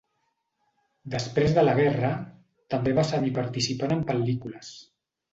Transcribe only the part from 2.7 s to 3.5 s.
també va seguir